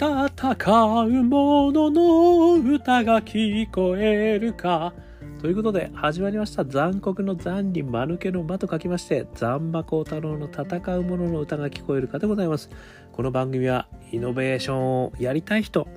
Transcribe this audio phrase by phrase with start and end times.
[0.00, 4.94] 戦う者の歌が聞こえるか。
[5.40, 12.70] ということで始まりました残酷の残に間抜けの間と書きまして残馬幸太郎の戦う者の歌が聞こえるかでございます
[13.12, 15.88] この番組はイノベーションをやりたい人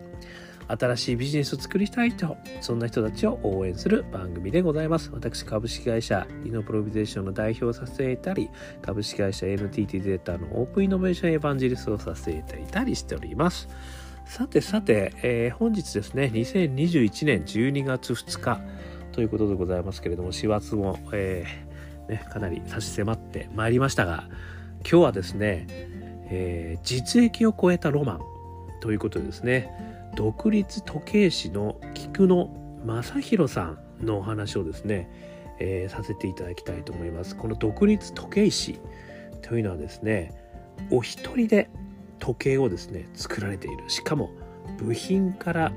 [0.78, 5.12] 新しいビジネスを作りたい人そんな人たちを応援する番組でございます。
[5.14, 8.50] 私株式会社イノプロビゼーションの代表をさせていたり
[8.82, 13.68] 株式会社 NTT データのオープンイノベーションエヴァンジリストをさせていたりしております。
[14.26, 18.62] さてさて、えー、本日ですね2021年12月2日
[19.12, 24.30] ということでございますけれども4月も、えーね、かなり差し迫ってまいりましたが
[24.90, 25.66] 今日はですね、
[26.30, 28.20] えー、実益を超えたロマン
[28.80, 30.01] ということでですね。
[30.16, 32.50] 独立時計師の菊野
[32.86, 35.10] 正弘さんのお話をですね、
[35.60, 37.36] えー、させていただきたいと思います。
[37.36, 38.80] この独立時計師
[39.42, 40.34] というのはですね
[40.90, 41.70] お一人で
[42.20, 44.30] 時計をですね作られているしかも
[44.78, 45.72] 部品から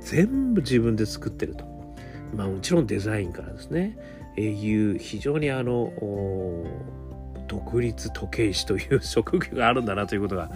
[0.00, 1.64] 全部自分で作ってると
[2.34, 3.98] まあもちろんデザインからですね、
[4.36, 5.92] えー、いう非常にあの
[7.48, 10.50] 独立時計師という職業があるんだなということが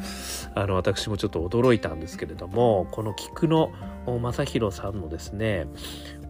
[0.55, 3.73] あの私もちょっと驚いたんですけれどもこの菊野
[4.07, 5.67] 正弘さんのですね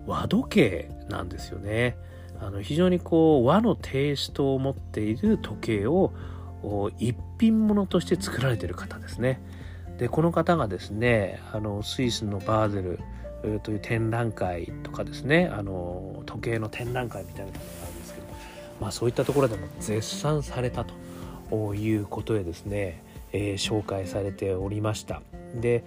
[0.07, 1.97] 和時計なんですよね。
[2.41, 6.13] あの非常にこう和のテイストを持っている時計を
[6.99, 9.41] 一品物として作られている方ですね。
[9.99, 12.99] でこの方がですねあのスイスのバーゼル
[13.61, 17.61] という展覧会とかですねあの時計の展覧会みたいなのが
[18.83, 25.23] まあ、そういったところでも絶賛されたということでですね、えー、紹介されておりました
[25.55, 25.85] で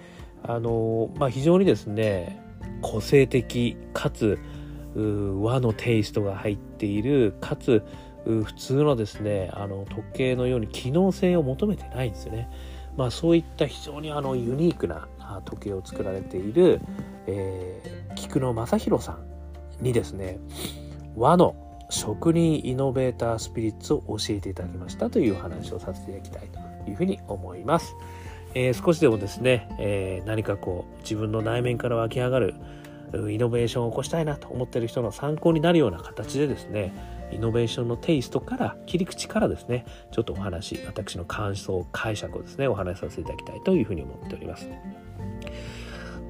[0.47, 2.39] あのまあ、非常にですね
[2.83, 4.37] 個性的かつ
[4.95, 7.83] 和のテイストが入っているかつ
[8.23, 12.49] 普通のですねあの時計のように機能性を求めてないんですよね。
[12.95, 15.07] まあ、そういった非常にあのユニークな
[15.45, 16.79] 時計を作られている、
[17.27, 20.39] えー、菊野正弘さんにですね
[21.15, 21.55] 和の
[21.95, 26.49] 職人イノベータースピリッツを教えていただきましたという話をさせていただきたい
[26.83, 27.95] というふうに思います。
[28.53, 32.55] えー、少しでもですね、えー、何かこう自分の内面から湧き上がる
[33.29, 36.93] イノベーションを起こしたいなと思っている人の参考になるような形でですね
[37.31, 44.69] イノベーションのテイストから切り口からですねちょっとお話私の感想解釈をですねお話しさせていただきたいというふうに思っております。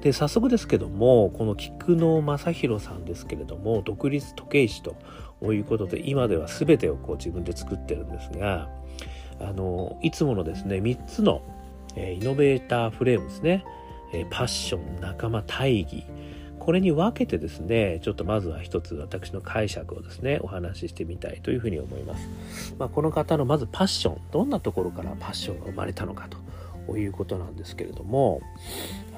[0.00, 4.94] で早速ですけどもこの菊野正弘さんですけれども独立時計師と
[5.42, 8.68] いうことで今では全てをこう自分で作ってるんですが
[9.40, 11.42] あのいつものですね3つの、
[11.94, 13.64] えイノベーターフレームですね、
[14.12, 16.04] えパッション仲間大義。
[16.58, 24.20] これに分けてですねちょっとまずは一つ私の解釈をですねお話ししてみたいというふうに思います、まあ、この方のまずパッション。
[24.32, 26.38] どんなところからパッションが生まれたのかと。
[26.96, 28.42] いうことなんですけれども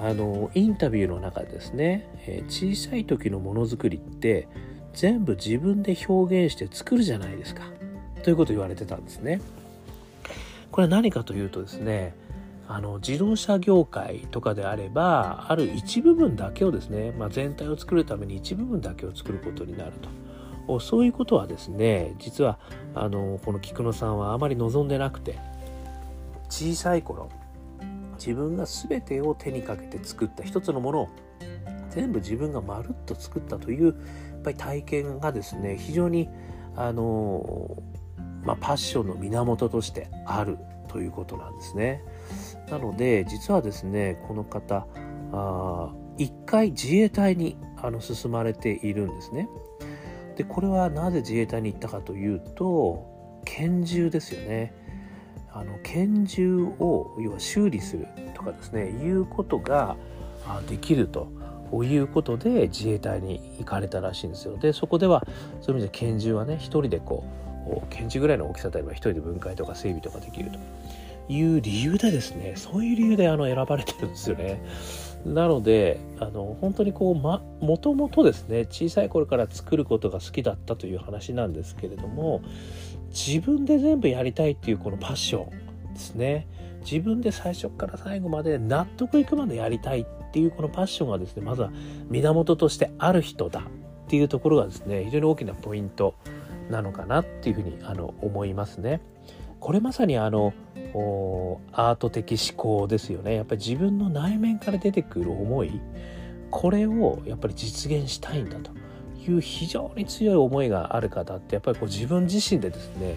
[0.01, 4.49] あのインタビューの中でですね、え小さい時のものづくりって
[4.99, 7.63] 全部自分で表現して作るじゃないですか
[8.25, 9.41] ということを言われてたんですね。
[10.73, 12.15] これは何かというとですね
[12.67, 19.93] あの自動車業界とかであればある一部分だけをですね、まあ、全体を作るために一部分だけを作ることになる
[20.67, 22.59] とそういうことはですね実は
[22.97, 25.39] あのこの菊野さんはあまり望んでなくて
[26.51, 27.31] 小さい頃
[28.17, 31.09] 自分が全てを手にかけて作った一つのものを
[31.91, 33.95] 全部自分がまるっと作ったという
[34.49, 36.29] ぱり体験がですね非常に
[36.77, 37.83] あの、
[38.45, 42.03] まあ、パッションの源としてあるということなんですね。
[42.71, 44.87] なので実はですねこの方
[45.33, 49.49] あ一回自衛隊にあの進まれているんですね。
[50.37, 54.75] でこれはなぜ自衛隊に行ったかというと拳銃ですよね。
[55.53, 59.97] あの拳銃を要は修理するとかですねいうことが
[60.69, 61.33] できると
[61.85, 64.57] いうことで自衛隊に行かれたらしいんですよ。
[64.57, 65.27] でそこでは
[65.61, 67.25] そういう意味で拳銃はね一人でこ
[67.67, 70.59] う拳銃ぐらいの大きさであれば一人で分解とか整備とかできると
[71.29, 74.63] いう理由でですねそういう理由であの選ばれてるんですよね。
[75.27, 82.41] なのであの本当にこう、ま、もともとですね小さい頃から作ることが好きだったという話なんですけれども
[83.11, 85.49] 自分で全部やりたいっていうこのパッショ
[85.91, 86.47] ンですね
[86.81, 91.71] 自分で最初から最後まで納得いくまでやりたいっっていうこのパッションがですねまずは
[92.11, 93.63] 源としてある人だっ
[94.09, 96.15] ていうところがですね非常に大きなポイント
[96.71, 99.01] なのかなっていうふうにあの思いますね。
[99.61, 100.55] これまさにあの
[101.73, 105.81] アート的思考ですよねやっぱり自分の内面から出てくる思い
[106.51, 108.71] これをやっぱり実現したいんだと
[109.19, 113.17] いう非常に強い思いがある方ってやっぱりこう自分自身でですね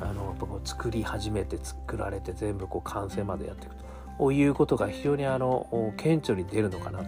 [0.00, 3.85] あのこう作り始めて作られて全部こう完成までやっていくと
[4.32, 7.04] いうことが非常にあの顕著に出るのかな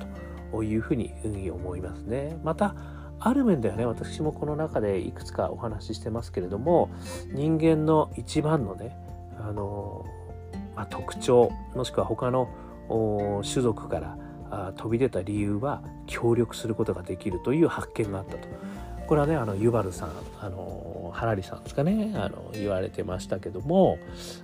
[0.52, 1.12] というふうに
[1.50, 2.38] 思いますね。
[2.42, 2.74] また
[3.20, 6.88] ある面ではね私もこの中でいくつかお話ししてますけれども
[7.32, 8.96] 人間の一番のね
[9.40, 10.06] あの、
[10.76, 12.48] まあ、特徴もしくは他の
[13.42, 18.48] 種族から飛び出た理由は協力することができるという発見があったと。
[19.06, 20.10] これはねあのユバルさん
[20.40, 22.12] あのハラリさんですかね。
[22.16, 23.98] あの言われてましたけども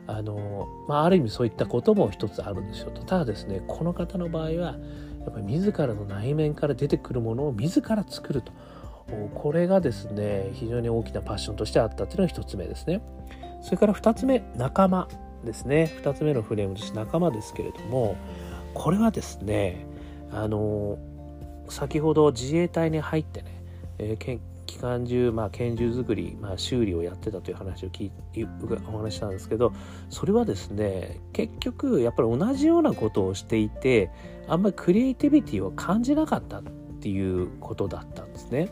[0.06, 3.02] あの、まあ、ある意味そういったことも一つあるんですよと。
[3.05, 8.52] ただですねこの方の場合はやっぱり自らの内面から出てくるものを自ら作ると。
[9.34, 13.02] これがですね非常に大きなパッションとしてあったっていうのが一つ目ですね。
[13.62, 15.08] それから二つ目仲間
[15.44, 15.93] ですね。
[15.99, 18.16] 二つ目のフレームとして仲間ですけれども
[18.72, 19.87] これはですね
[20.32, 20.99] あの
[21.69, 23.62] 先ほど自衛隊に入ってね、
[23.99, 28.12] えー、期間中、まあ、拳銃作り、まあ、修理をやってたという話を聞い
[28.87, 29.72] お話したんですけど
[30.11, 34.11] それはですね結局やっぱり同じようなことをしていて
[34.49, 36.62] あんまりクリエイティビティを感じなかったっ
[37.00, 38.69] ていうことだったんですね。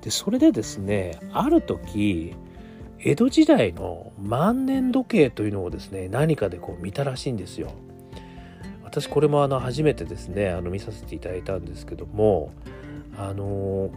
[0.00, 2.34] でそれでですねある時
[2.98, 7.72] 江戸時代の万年時計というのをですね何かでこう見たらしいんですよ。
[8.84, 12.52] 私これもあの初めてですねあの見させていただいたんですけども
[13.16, 13.90] あの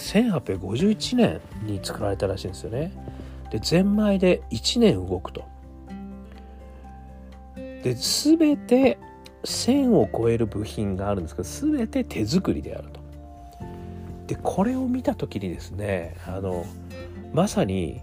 [0.00, 2.92] 1851年に作られたらしいんですよね。
[3.50, 5.44] でゼンマイで1年動くと。
[7.82, 8.98] で全て
[9.44, 13.00] 1000を超える部品があるんですけど全て手作りであると。
[14.26, 16.64] でこれを見た時にですねあの
[17.32, 18.00] まさに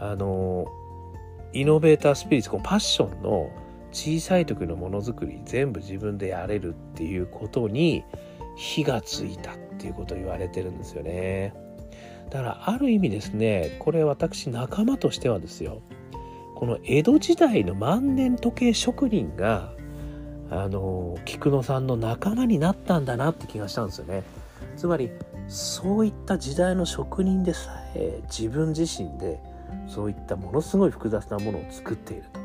[0.00, 0.66] あの
[1.52, 3.50] イノベータースピリッツこのパッションの
[3.92, 8.04] 小さい時のものづくり全部自分でやれるっていうことに
[8.56, 11.54] 火がついたっっていうことを言われてるんですよね。
[12.30, 15.82] だからある意味ですねこれ私仲間としてはですよ
[16.56, 19.72] この江戸時代の万年時計職人が
[20.50, 24.22] あの菊野さんの仲間になったんだなって気がしたんですよね。
[24.76, 25.10] つまり
[25.48, 29.40] そういった時代の職人でさえ自分自身で
[29.86, 32.40] そういったものすごい複雑なものを作っていると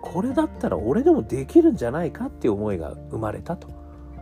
[0.00, 3.68] これだったら俺でもできるんじゃないかっていう思いが生まれたと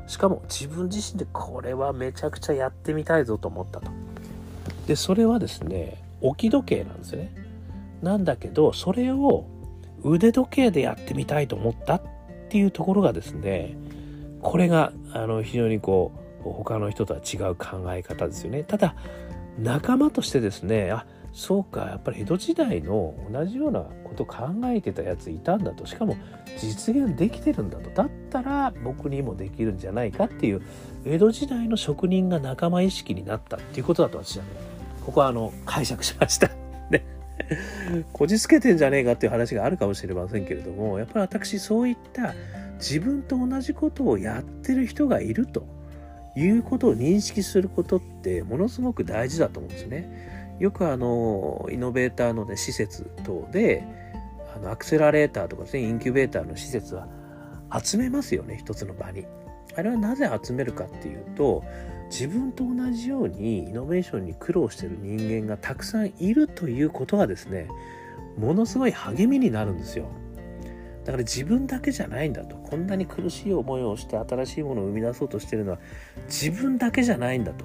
[0.07, 3.91] しかも自分自身でこれはめちゃくちゃやってみたいぞと思ったと。
[4.87, 7.35] でそれはですね置き時計なんですね。
[8.03, 9.47] なんだけどそれを
[10.03, 12.03] 腕時計でやってみたいと思ったっ
[12.49, 13.77] ていうところがですね
[14.43, 16.13] これがあの非常にこ
[16.45, 18.63] う他の人とは違う考え方ですよね。
[18.63, 18.95] ただ
[19.59, 21.07] 仲間としてですねあ
[21.37, 26.17] そうかやっぱり江戸時代の同じようなこと考えてたやついたんだとしかも
[26.57, 30.63] 実現できてるんだとだったら僕にもできるんじゃないかっていう
[31.05, 34.51] 江戸時代の職人が仲間意識になったっていうことだと私はね
[35.05, 36.49] ここはあの解釈しました。
[36.91, 37.05] ね
[38.15, 42.35] こじつけてんじゃねえかっていう話があるかもしれませんけれどもやっぱり私そういった
[42.79, 45.67] 自分と同じことをやってる人がいると
[46.35, 50.36] いうことを認識することってものすごく大事だと思うんですね。
[50.59, 53.85] よくあのイノベーターの、ね、施設等で
[54.55, 57.09] あのアクセラレーターとかですねインキュベーターの施設は
[57.83, 59.27] 集めますよね一つの場に。
[59.77, 61.63] あれはなぜ集めるかっていうと
[62.11, 67.69] 自分と同じようにイノベーションに苦労してる人間がたくさんいるということがですね
[68.39, 70.07] ものすごい励みになるんですよ。
[71.05, 75.79] だから自分だけじゃないんだとこんなに苦しい思いをして新しいものを生み出そうとしてるのは
[76.27, 77.65] 自分だけじゃないんだと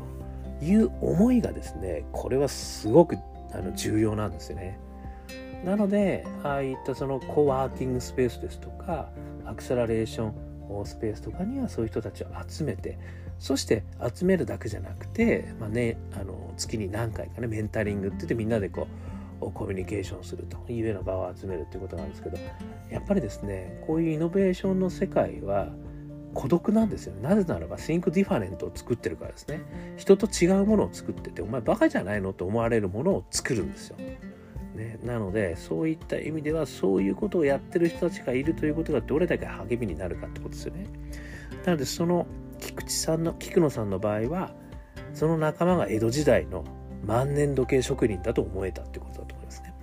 [0.62, 3.18] いう思いがですねこれはすごく
[3.54, 4.80] あの重要なんですよね。
[5.66, 9.10] なのでああいったそのコワーキングスペースですとか
[9.46, 12.98] アクセラレーションスペースとかにはそういう人たちを集めて
[13.38, 13.84] そして
[14.16, 18.88] 集めるだけじゃなくて、まあね、あの月に何回かねメンタリングって言ってみんなでこ
[19.42, 22.38] うコミュニケーションするというような場を集めるということなんですけど
[22.92, 25.70] やっぱりですねこういうイノベーションの世界は
[26.34, 29.62] 孤独なんですよなぜならば Think Different を作ってるからですね。
[29.98, 40.86] 人と違うものを作っててお前バカじゃないのと思われるものを作るんですよ、ね、なのでそういった意味ではそういうことをやってる人たちがいるということがどれだけ励みになるかってことですよね。
[41.66, 42.26] なのでその
[42.60, 44.52] 菊池さんの菊野さんの場合は
[45.14, 46.64] その仲間が江戸時代の
[47.06, 49.74] 万年時計職人だと思えたってことだと思いますね。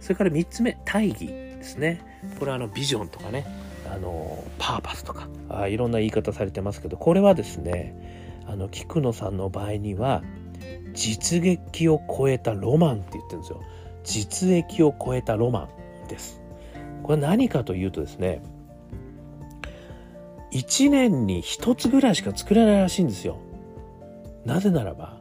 [0.00, 2.00] それから3つ目、大義ですね。
[2.38, 3.46] これはあのビジョンとかね、
[3.92, 10.22] あのパーパスとかあいろんな言い方されてますけど、これはですね、あの菊野さんの場合には、
[10.92, 13.62] 実撃を超えたロマンって言ってるんですよ。
[14.04, 15.68] 実益を超えたロマ
[16.04, 16.40] ンです。
[17.02, 18.42] これ何かというとですね、
[20.52, 23.38] 1年に1つぐらいしか作れないらしいんですよ。
[24.44, 25.18] なぜならば、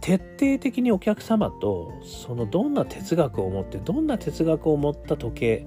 [0.00, 5.66] 徹底的にお客様とそのどんな哲学を持ってどんな哲学を持った時計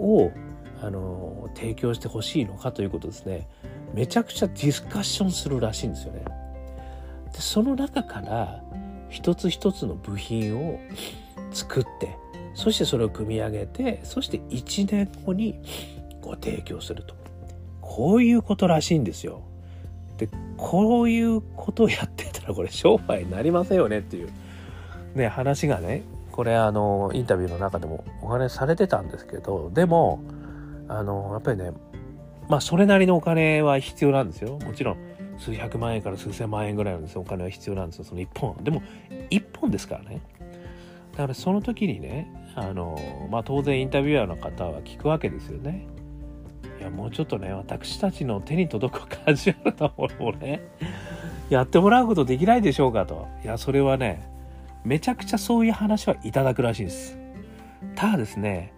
[0.00, 0.32] を
[0.82, 3.48] あの提供してほしいのかということですね
[3.94, 6.24] めちゃくちゃディスカッションするらしいんですよね。
[7.32, 8.62] でその中から
[9.08, 10.78] 一つ一つの部品を
[11.52, 12.16] 作って
[12.54, 15.60] そしてそれを組み上げてそして1年後に
[16.20, 17.14] ご提供すると
[17.80, 19.42] こういうことらしいんですよ。
[20.16, 24.30] でこういうことをやってたらこれ商売になりませんよねっていう
[25.14, 26.02] ね話がね
[26.32, 30.22] これあのインタビューの中でもお話しされてたんですけどでも
[30.88, 31.72] あのやっぱりね
[32.48, 34.58] まあそれなりのお金は必要なんですよ。
[34.58, 34.96] もちろん
[35.38, 38.04] 数百万円から数千万円ぐらいのですお金は必要なんですよ。
[38.04, 38.82] その1本でも
[39.30, 40.20] 1本ですからね。
[41.12, 42.98] だからその時にねあの
[43.30, 45.86] まあ当然インタビュアーの方は聞くわけですよね。
[46.80, 50.62] いやもうちょっとね私たちの手に届くカジュアルなものをね
[51.50, 53.28] やってもらうことできないでしょうかと。
[53.44, 54.29] いやそれはね
[54.84, 57.18] めちゃくちゃそういう話はいただくらしいです。
[57.94, 58.72] ただですね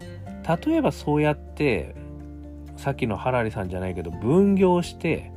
[0.67, 1.95] 例えばそうやって
[2.77, 5.31] さっきのハラリさんじゃないけど分業して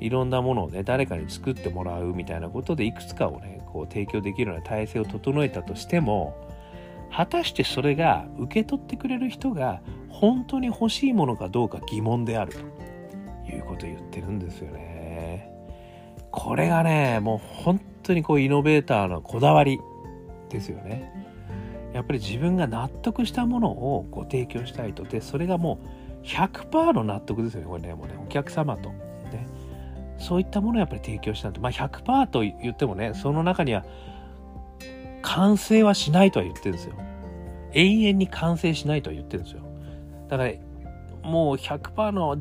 [0.00, 6.34] いろんなものをね誰かに作ってもらうみたいなことでいくつかをねこう提供できるような体制を整えたとしても
[7.14, 12.52] 果たしてそれが受け取ってくれる人が本当に欲しいものかどうか疑問である。
[13.46, 15.50] ということを言ってるんですよね。
[16.30, 19.78] これがねもう本当にこうイノベーターのこだわり。
[20.48, 21.12] ですよね。
[21.92, 25.04] やっぱり自分が納得したものをご提供したいと。
[25.04, 25.80] でそれがも
[26.22, 28.14] う100%の納得ですよねこれねもうね。
[28.22, 28.90] お客様と。
[28.90, 29.46] ね。
[30.18, 33.84] そういったものをやっぱり提供したんでまあ100%と言ってもねその中には
[35.22, 36.94] 完成はしないとは言ってるんですよ。
[37.72, 39.62] 永遠に完成しないとは言ってるんですよ。
[40.28, 40.52] だから
[41.22, 42.36] もう100%の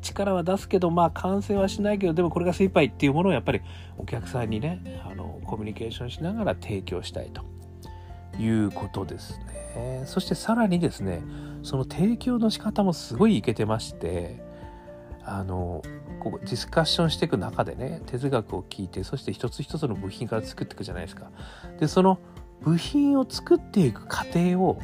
[0.00, 3.60] 力は出すけどまあ完成はしないけどでもこれが精一杯っていうものをやっぱり
[3.98, 7.42] お客さんにねあのコミュニケーションしながら提供したいと。
[8.38, 9.38] いうことです
[9.76, 10.04] ね。
[10.06, 11.22] そしてさらにですね
[11.62, 14.40] その提供の仕方もすごいいけてまして
[15.24, 15.82] あの
[16.20, 21.30] ここディスカッションしていく中でね哲学を聞いてそして一つ一つの部品から作っていくじゃないですか。
[21.78, 22.18] でその
[22.62, 24.78] 部品を作っていく過程を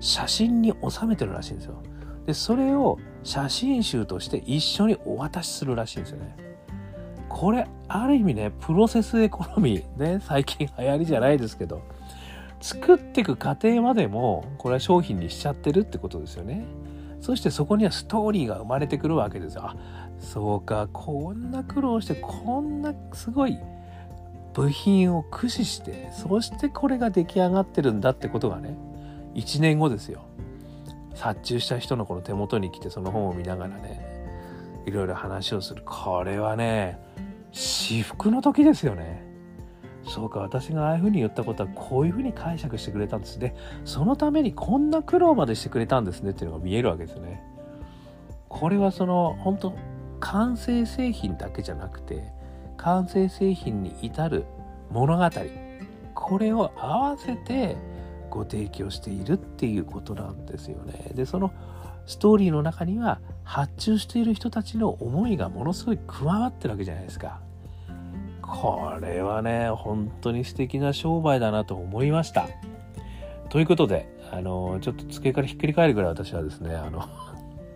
[0.00, 1.82] 写真に収めてるらしいんですよ。
[2.26, 6.36] でそれを写真集として一緒にお渡しするらしいんですよね。
[7.28, 11.82] これある意味ねプロセスエコノミーね最近流行りじゃないですけど
[12.60, 16.64] 作っていく過程までもこれは商品にしちゃってるってことですよね。
[17.20, 19.62] そしてそこにはストーリーが生まれてくるわけですよ。
[19.64, 19.76] あ
[20.18, 23.58] そうかこんな苦労してこんなすごい
[24.52, 28.76] 部品を駆使してそしてこれが出来上がってるんだってことがね
[29.34, 30.26] 1年後ですよ。
[31.14, 35.82] 殺虫した人のこの手元に来てその本を見ながらねいろいろ話をする。
[35.84, 36.98] これはね
[37.52, 39.24] 至福の時ですよね。
[40.06, 43.54] そうか私がああいうふうに言ったことはこういうふうに解釈してくれたんですね。
[43.84, 47.42] そのためにこんな苦労までしてくれたんですねっていうのが見えるわけですね。
[48.48, 49.74] これはその本当
[50.20, 52.32] 完成製品だけじゃなくて
[52.76, 54.44] 完成製品に至る
[54.90, 55.30] 物語。
[56.14, 57.76] これを合わせて
[58.34, 61.12] ご提供しているっていうことなんですよね。
[61.14, 61.52] でその
[62.06, 67.40] ストーリーの中には発注している人たちの思いがものすごい加わってるわけじゃないですか。
[68.42, 72.48] これはね本当に素敵な商売だなと思いました。
[73.48, 77.08] ということであのちょっと机からひっくり返るぐらい私はですねあの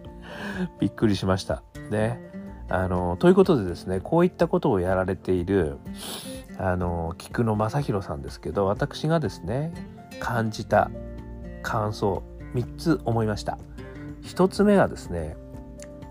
[0.80, 1.62] びっくりしました。
[1.90, 2.20] ね。
[2.70, 5.78] あのということでですねこういったことをやられている
[6.58, 9.72] あの菊野正弘さんですけど私がですね
[10.20, 10.90] 感じた
[11.62, 12.22] 感想
[12.54, 13.58] 3つ思いました。
[14.22, 15.36] 1つ目がですね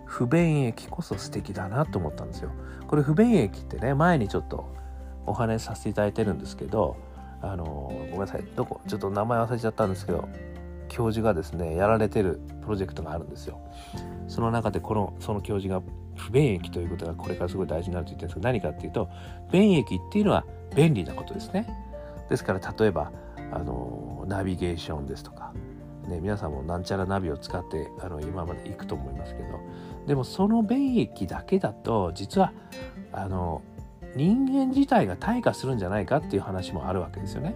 [0.06, 2.52] 不便益こそ素敵だなと思ったんですよ。
[2.88, 4.74] これ不便益ってね前にちょっと
[5.26, 6.98] お話しさせていただいてるんですけど
[7.42, 10.28] あのごめんなさいどこちょっと名前忘れちゃったんですけど
[10.88, 13.60] 教授がですねやられてるプロジェクトがあるんですよ。
[14.28, 15.82] その中でこのその教授が
[16.16, 19.10] 不便益ということがこれからすごい大事になると言ってるんですけど何かっていうと
[19.52, 20.46] 便益っていうのは
[20.76, 21.68] 便利なことですね。
[22.30, 23.12] ですから例えば
[23.52, 25.54] あのナビゲーションですとか、
[26.08, 29.60] ね、皆さんもなんちゃらナビを使ってあの今まで行くと思いますけど
[30.06, 32.54] でもその便益だけだと実は
[33.12, 33.62] あの
[34.16, 37.56] 人間自体が退化するんじゃないかっていう話もあるわけですよね。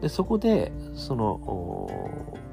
[0.00, 1.90] でそこでその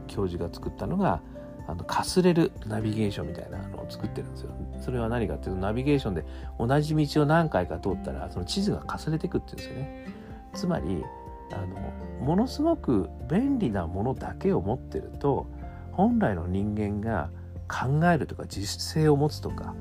[0.07, 1.21] 教授が作ったのが
[1.67, 4.51] あのかすれるナビゲーションみたいなのを作ってるんですよ。
[4.79, 6.25] それは何かっていうとナビゲーションで
[6.59, 10.05] 同じ道を何回か通ったらその地図がかすれていくっていうんですよね。
[10.53, 11.03] つまり
[11.51, 15.47] あのものすごく便利なものだけを持ってると
[15.91, 17.29] 本来の人間が
[17.67, 19.75] 考えるとか自主性を持つとか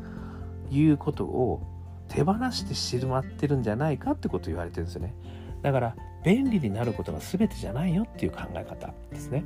[0.70, 1.62] いうことを
[2.08, 5.14] 手放してしまってるんじゃないかってことを言われてるんですよね。
[5.62, 9.44] だから便利になることが全てじゃないよっていう考え方ですね。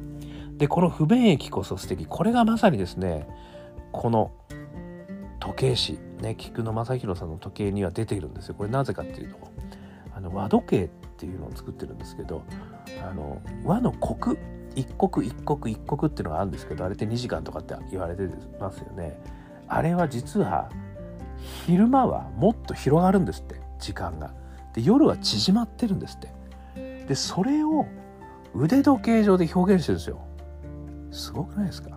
[0.57, 3.27] でこの不便益こそ素敵これがまさにですね
[3.93, 4.31] この
[5.41, 9.39] 時計師ね菊野正弘さんの時計には出ているんですよこれなぜかっていうと
[10.15, 10.89] あの和時計っ
[11.21, 12.43] ていうのを作ってるんですけど
[13.07, 14.39] あの和の刻
[14.75, 18.27] 一刻一刻一刻っていうのがあるんですけどあれって2時間とかって言われて
[18.59, 19.21] ますよね。
[19.69, 20.71] あれは実は
[21.67, 24.33] 昼間はもっと広がるんですって時間が。
[24.73, 27.05] で夜は縮まってるんですって。
[27.07, 27.87] でそれを
[28.55, 30.21] 腕時計上で表現してるんですよ。
[31.11, 31.91] すごくないですか？
[31.91, 31.97] だ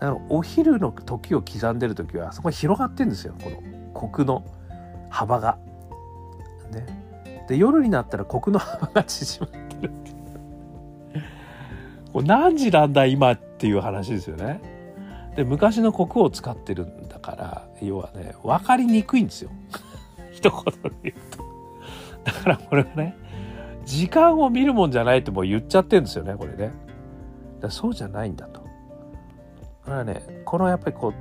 [0.00, 3.34] らお昼の時を刻んでる時はそこが広がってるんですよ。
[3.40, 3.56] この
[3.92, 4.44] コの
[5.10, 5.58] 幅が。
[6.72, 6.99] ね。
[7.50, 10.10] で夜になったらコの幅が縮まってるって
[12.12, 14.60] これ何時なんだ今っていう話ですよね。
[15.34, 19.50] で昔の国を使ってるんだから要はね分かりにくいんですよ。
[20.30, 21.44] 一言で言うと。
[22.22, 23.16] だからこれはね
[23.84, 26.70] 時間を見るもんじゃないってもう言っちゃってるんですよねこれね。
[27.60, 28.60] だそうじゃないんだと。
[28.60, 31.14] これはねこのやっぱりこう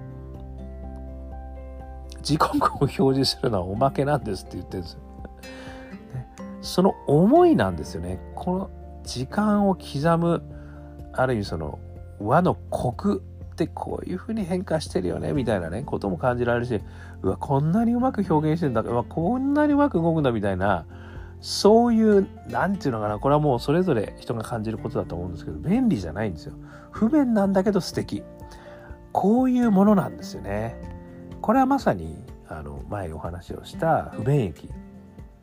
[2.21, 4.99] 時刻を表示するのはおまけなんですって言ってるんですよ、
[6.61, 8.19] その思いなんですよね。
[8.35, 8.69] この
[9.03, 10.43] 時間を刻む
[11.13, 11.79] ある意味その
[12.19, 13.23] 和のコク
[13.53, 16.81] ってこういうふうに変化してるよねみたいなねことも感じられるし
[17.21, 20.85] うわこんなにうまく表現してるんだうわこんなにうまく動くんだみたいな
[21.41, 26.53] そういう何て言うのかなこれはもうそれぞれ人が感じることだと思うんですけど便利じゃないんですよ。
[26.91, 28.23] 不便なんだけど素敵。
[29.11, 30.75] こういうものなんですよね。
[31.41, 34.69] これはまさにあの前お話をした不便益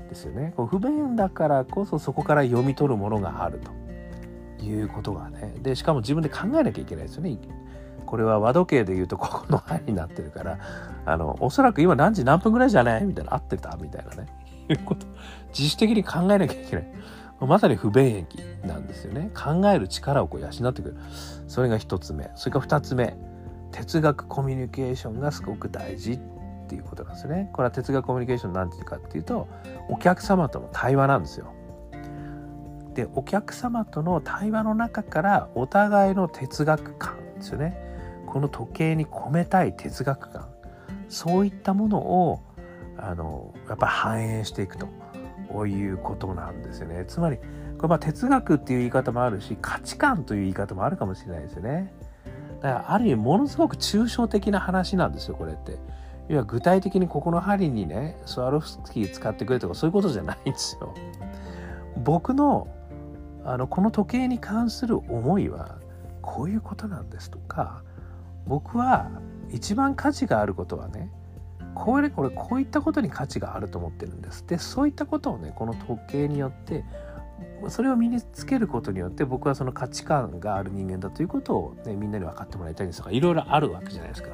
[0.09, 0.53] ですよね。
[0.57, 3.71] こう不便だからこそそこから読み取るものがあると。
[4.63, 5.55] いうことがね。
[5.63, 7.39] でしかも自分で考えなきゃいけないですよね。
[8.05, 10.59] これは和時計でいうとここの範囲になってるから
[11.05, 13.35] あのおそらく今何時何分ぐらいじゃないみたいな。
[13.35, 14.27] 合ってたみたいなね。
[14.69, 15.07] いうこと。
[15.49, 16.93] 自主的に考えなきゃいけない。
[17.41, 19.31] まさに不便益なんですよね。
[19.35, 20.97] 考える力をこう養ってくる。
[21.47, 22.31] それが一つ目。
[22.35, 23.17] それから二つ目。
[23.73, 26.19] 哲学コミュニケーションがすごく大事っ
[26.67, 27.51] ていうことなんですね。
[27.53, 29.49] これは哲学コミュニケーションなんていうかっていうと
[29.89, 31.53] お客様との対話なんですよ。
[32.95, 37.77] でお客様との対話の中からお互いの哲学観ですよね。
[38.27, 40.49] この時計に込めたい哲学観。
[41.09, 42.43] そういったものを
[42.97, 44.89] あのやっぱ反映していくと。
[45.67, 47.05] いうことなんですよね。
[47.07, 47.39] つまり
[47.79, 51.95] これまあ哲学っていう言い方もあるし価値観という言い方もあるかもしれないですよね。
[52.61, 55.79] だからある意味ものすごく抽象的な話なんですよこれって。
[56.29, 60.95] 要は具体的にここの針にねスワロフスキー使ってくれとかそういうことじゃないんですよ
[61.99, 62.69] 僕の
[63.45, 65.79] あのこの時計に関する思いは
[66.21, 67.83] こういうことなんですとか
[68.47, 69.09] 僕は
[69.51, 71.13] 一番価値があることはね
[71.75, 76.85] これこれこういったことに価値があると思ってるんですでそういったことをねこの時計によって
[77.69, 84.31] それを身につけることによって僕はその価値観がある人間だということを、ね、みんなに分かってもらいたいんですがいろいろあるわけじゃないですか。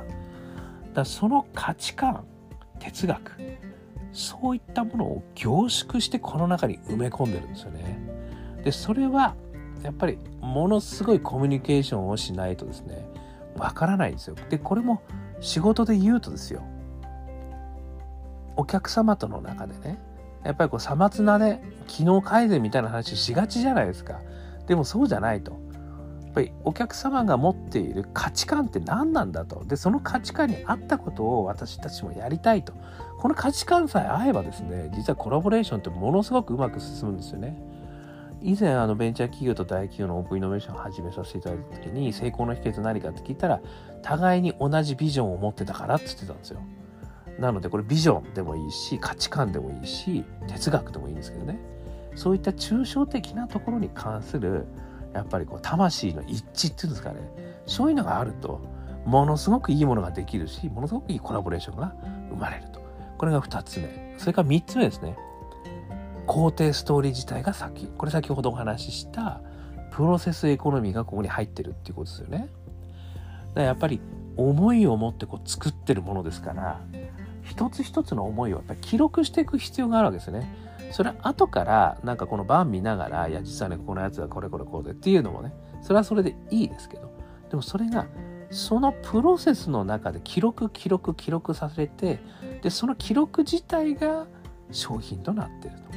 [0.94, 2.24] だその価値観
[2.78, 3.32] 哲学
[4.12, 7.98] そういったものを凝縮してこの中に埋め込んでるんですよね。
[8.62, 9.34] でそれは
[9.82, 13.04] やっぱりものすごいコミュニケーションをしないとですね
[13.56, 14.36] わからないんですよ。
[14.50, 15.02] でこれも
[15.40, 16.62] 仕事で言うとですよ
[18.56, 19.98] お客様との中でね
[20.44, 24.20] やっぱりこうさまつなね機能改善みたいな話しがちじゃないですか
[24.66, 25.58] でもそうじゃないと
[26.32, 29.64] ぱりお客様が持っている価値観って何なんだと。
[29.64, 32.72] でその価値観に合ったことを私たちもやりたいと。
[33.18, 37.56] この価値観さえ合えばですね実はコラボレーションってものすごくうまく進むんですよね。
[38.40, 43.60] 以前あのベンチャー企業と大企業のオープンイノベーションを始めさせていただいた時に成功の秘訣何かって聞いたら
[44.02, 46.60] 互いに同じビジョンを持ってたからって言ってたんですよ。
[47.38, 51.58] なのでこれビジョンでもいいし価値観でもいいし哲学でもいいんですけどね。
[52.14, 54.66] そういった抽象的なところに関する
[55.12, 57.20] やっぱりこう魂の一致っていうんですかね。
[57.66, 58.60] そういうのがあると
[59.04, 61.94] ものすごくいいものができるしものすごくいいコラボレーションが
[62.30, 62.80] 生まれると。
[63.18, 64.14] これが2つ目。
[64.18, 65.16] それから3つ目ですね。
[66.26, 67.86] 肯定ストーリー自体が先。
[67.86, 69.40] これ先ほどお話しした
[69.90, 72.38] プロセスエコノミーがここに入ってるっていうことですよね。
[72.38, 72.48] だか
[73.54, 74.00] らやっぱり
[74.36, 76.80] 思いを持ってこう作ってるものですから
[77.42, 80.50] 一つ一つの思いをやっぱり記録していく必要があるわけですよね。
[80.92, 87.10] それは後からなんかこの番見ながらいや実はねこのやつはこれこれこうでっていうのもねそれはそれでいいですけど
[87.50, 88.06] でもそれが
[88.50, 92.20] そのプロセスの中で記録記録記録されて
[92.62, 94.26] でその記録自体が
[94.70, 95.92] 商品となっていると。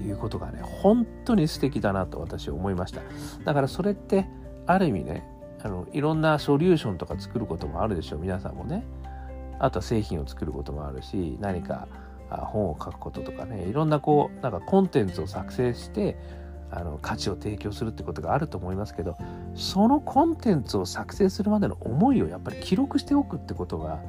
[0.00, 3.02] いうことがね本当に素敵だなと私は思いました。
[3.44, 4.26] だからそれって
[4.66, 5.28] ある意味ね
[5.62, 8.20] あのいろんなソリューションとか作ることもあるでしょう。
[8.20, 8.86] 皆さんもね。
[9.60, 11.86] あとは製品を作ることもあるし何か
[12.38, 16.16] 本を書くこととかねいろんなこうなんかコンテンツを作成して
[16.70, 19.16] あの価値を提供するってことがあると思いますけど
[19.54, 24.00] そのコンテンツを作成するまでの思いをやっぱり記録しておくってことが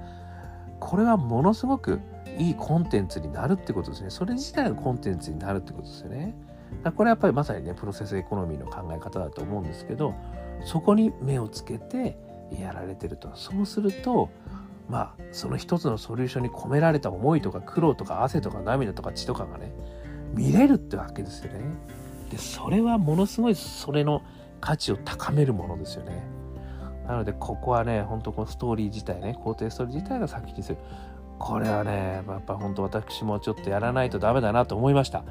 [0.79, 1.99] これはものすごく
[2.37, 4.09] いいコンテンツになるってことですね。
[4.09, 6.33] それ自体がコンテンツになるってことですよね。
[6.95, 10.15] これはやっぱりまさにねプロセスエコノミーの考え方だと思うんですけど
[10.63, 12.17] そこに目をつけて
[12.59, 13.29] やられてると。
[13.35, 14.29] そうすると
[14.89, 19.73] まあその一つのソリューションに込められた思いとか苦労とか汗とか涙とか血とかがね
[20.33, 21.59] 見れるってわけですよね。
[22.29, 24.21] でそれはものすごいそれの
[24.61, 26.23] 価値を高めるものですよね。
[27.07, 30.77] なのでここはね本当このストーリー自体ね肯定ストーリー自体が先にする
[31.41, 35.23] これはねやっぱ本当私もちょっとやらないとダメだなと思いました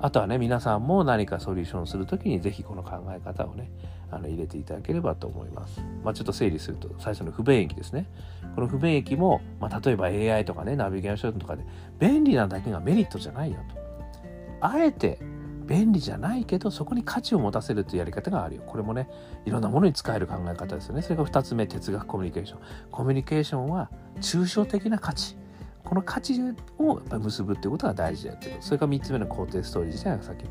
[0.00, 3.70] あとはね皆さんも何かソリューションする時に是非この考え方をね
[4.10, 5.80] あの入れていただければと思います。
[6.04, 8.10] まあ、ちょっと整理すると最初の不便益ですね。
[8.54, 11.64] この不便益も、まあ、例えば AI とかねナビゲーションとかで
[11.98, 13.80] 便利なだけがメリットじゃないよと。
[14.60, 15.18] あえて
[15.66, 18.62] 便利じゃないけどそこに価値を持たせるというやり方があるよ。
[18.66, 19.08] これもね
[19.46, 21.00] いろんなものに使える考え方ですよね。
[21.00, 22.60] それが2つ目哲学コミュニケーション。
[22.90, 23.88] コミュニケーションは
[24.20, 25.41] 抽象的な価値。
[25.92, 26.40] この価値
[26.78, 28.56] をやっぱ結ぶっていうことが大事だっていう。
[28.60, 30.46] それから3つ目の肯定ストーリー自体がさっき、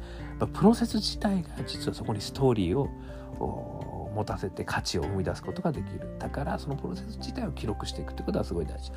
[0.53, 6.15] プロセス自体が実はそこにストーリーを持たせて価値を生み出すことができる。
[6.19, 8.91] だからそのプロセス自体を記録していくってことはすごい大事。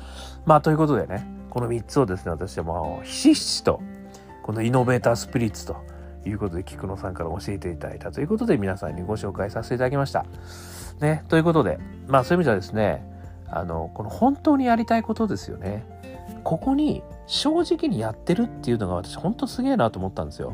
[0.45, 3.81] まあということでね、この3つをですね、私はもうひしひしと
[4.43, 5.77] このイノベータースピリッツと
[6.27, 10.27] いうことで菊野さんから教えていただいたということで皆さんにご紹介させていただきました。
[10.99, 13.03] ね、ということで、まあそういう意味ではですね、
[13.47, 15.94] あの、この本当にやりたいことですよね。
[16.43, 20.53] ここに正直にやってるっていうのが私本当すげえなと思ったんですよ。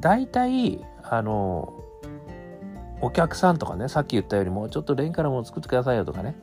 [0.00, 1.72] 大体、あの、
[3.00, 6.36] お客さんとかね、さっき言ったようにもうちょっとレンからも作ってくださいよとかね、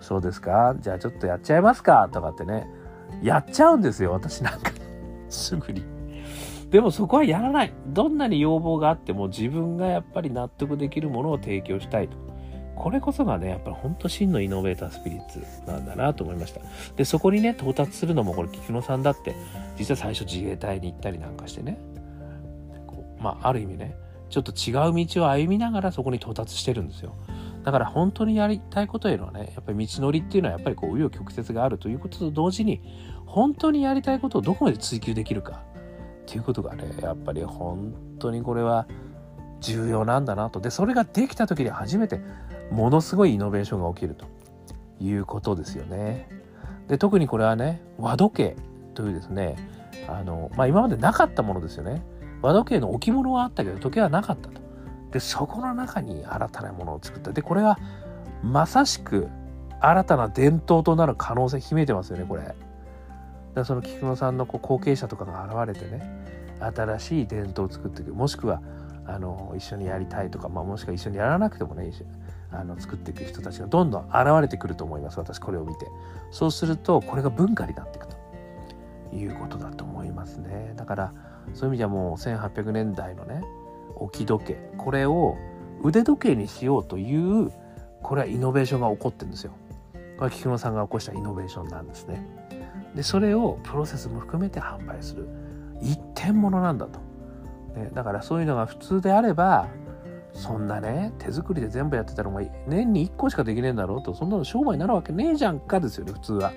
[0.00, 0.74] そうですか？
[0.80, 2.08] じゃあちょっとやっちゃいますか？
[2.12, 2.66] とかってね、
[3.22, 4.72] やっちゃうんですよ、私なんか
[5.28, 5.84] すぐに。
[6.70, 7.72] でもそこはやらない。
[7.88, 12.16] どんなに要望があっても自分がやっぱり納得できるものを提供したいと。
[12.80, 16.62] これこそがね、やっぱり本当真のイノベータースピリッツなんだなと思いました。
[16.96, 19.34] で、そこにね、到達するのもこれ、菊野さんだって、
[19.76, 21.78] 実は最初自衛隊に行ったりなんかしてね、
[23.20, 23.96] まあ、ある意味ね、
[24.30, 27.16] ちょっと違う道を歩みながらそこに到達してるんですよ。
[27.64, 32.80] だから本当にやりたいことへのね、やっぱり道のりっていうのはやっぱりこう、紆余曲折があるということと同時に、
[33.26, 35.64] 本当にやりたいことをどこまで追求できるか
[36.22, 38.86] っていうことがね、やっぱり本当にこれは
[39.60, 40.60] 重要なんだなと。
[40.60, 42.20] で、それができた時に初めて
[42.70, 44.26] ものすごいイノベーションが起きると
[45.00, 46.28] いうことですよね。
[46.88, 48.56] で、特にこれはね、和時計
[48.94, 49.56] というですね、
[50.08, 52.02] あの、まあ今までなかったものですよね。
[52.42, 54.60] 和時計の置物はあったけど時計はなかったと。
[55.12, 57.78] でそこの中に新たなものを作ったでこれは
[58.42, 59.28] まさしく
[59.80, 62.54] 新たな伝統となる可能性秘めてますよねこれ。
[63.54, 66.08] だその菊野さんのこう後継者とかが現れてね
[66.60, 68.62] 新しい伝統を作っていくもしくは
[69.06, 71.90] あの一緒にやりたいとか、まあ、もしくは一緒にやらなくてもね
[72.52, 75.86] あの作っていく人たちがどんどん現れてくると思います私これを見て。
[76.30, 78.16] そうするとこれが文化になっていくと
[79.16, 80.72] いうことだと思いますね。
[80.76, 81.12] だから
[81.54, 83.42] そういう意味ではもう1800年代のね
[83.96, 85.36] 置き時計これを
[85.82, 87.50] 腕時計にしようという
[88.02, 89.52] これはイノベーションが起こってるんですよ。
[89.92, 92.26] これは菊野さんが起こしたイノベーションなんですね。
[92.94, 95.28] でそれをプロセスも含めて販売する。
[95.82, 97.00] 一点物なんだと、
[97.74, 99.68] ね、だからそういうのが普通であれば
[100.32, 106.52] そんなね手作りで全部やってたらもう年に1個しかできねえんだろうとそんなの商売になるわけねえじゃんかですよね普通は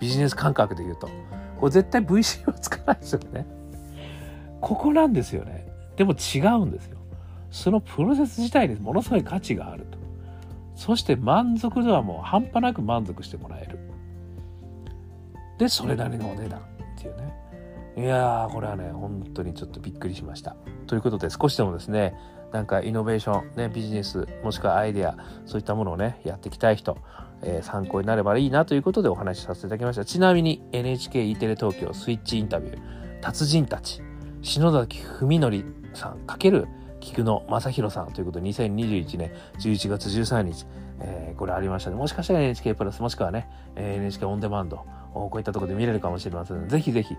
[0.00, 1.08] ビジネス感覚で言うと
[1.60, 3.46] これ絶対 VC はつかないですよね
[4.64, 5.66] ここなんですよね。
[5.94, 6.96] でも違うんですよ。
[7.50, 9.98] そのプロセス自体にものすごい価値があると。
[10.74, 13.78] そして満足度はもう半端なく満足してもらえる。
[15.58, 16.62] で、それなりのお値段っ
[16.96, 17.34] ていうね。
[17.98, 20.56] いやー、これはね、本当にちょっとびっくりしました。
[20.86, 22.14] ということで、少しでもですね、
[22.54, 26.96] なんかイノベーション、ね、ビジネス、もしくはアイデア、そういったものをね、やっていきたい人、
[27.42, 30.04] えー、参考になればいいなということでお話しさせていただきました。
[30.04, 34.00] ちなみに NHKE テレ東京スイッチインタビュー、達人たち、
[34.40, 35.64] 篠崎文則
[35.94, 36.66] さん×
[37.00, 40.64] 菊野正宏さんということで2021年11月13日、
[41.00, 41.96] えー、これありましたね。
[41.96, 47.16] もしかしたら NHK プラスもしくはね、NHK オンデマンドこういったところで見れるかもしれませんので、ぜひぜひ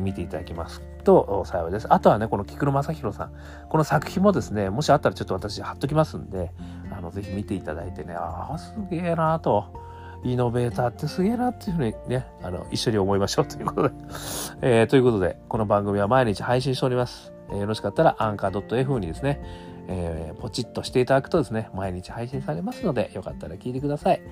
[0.00, 1.86] 見ていただきますと幸いです。
[1.92, 3.32] あとはね、この菊野正宏さん、
[3.68, 6.50] この作品もですね、もしあったらちょっと私貼っときますんで、
[6.90, 9.84] あのぜひ見ていただいてね、ああ、すげえなと。
[10.24, 13.94] イノベーターってすげえなっていうふうにね、あの、一緒に思いましょうということで
[14.62, 17.34] えー、ということで、この番組は毎日配信しております。
[17.50, 19.42] えー、よろしかったら、アンカー .f にですね、
[19.86, 24.22] えー、ポチッとしていただくとですね、毎日配信されますので、よかったら聞いてください。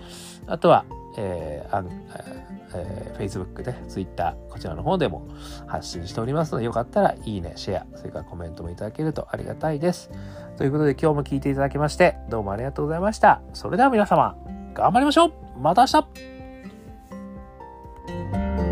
[0.46, 0.86] あとは、
[1.18, 1.90] えー、あん
[2.74, 5.26] えー、Facebook で Twitter こちらの方でも
[5.66, 10.10] 発信しておりますのでよかったらいいねシェアそれからコメントもいただけるとありがたいです。
[10.56, 13.40] ということで今日も聞いていただきましてどうもありがとうございました。
[13.52, 14.36] それでは皆様
[14.74, 15.32] 頑張りましょう。
[15.60, 15.86] また明
[18.66, 18.71] 日。